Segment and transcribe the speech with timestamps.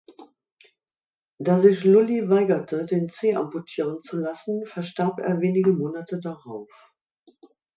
[1.37, 6.91] Da sich Lully weigerte, den Zeh amputieren zu lassen, verstarb er wenige Monate darauf.